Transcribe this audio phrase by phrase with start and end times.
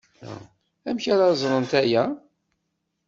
[0.89, 2.03] Amek ara ẓrent aya?